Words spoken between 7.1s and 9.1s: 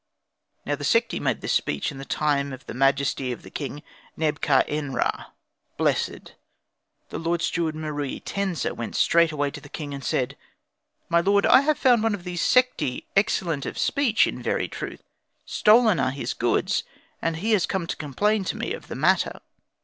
Lord Steward Meruitensa went away